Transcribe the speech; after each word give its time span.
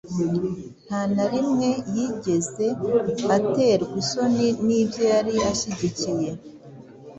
nta 0.85 1.01
na 1.15 1.25
rimwe 1.33 1.69
yigeze 1.95 2.65
aterwa 3.37 3.85
isoni 4.01 4.47
z’ibyo 4.65 5.03
yari 5.13 5.33
ashyigikiye. 5.51 6.29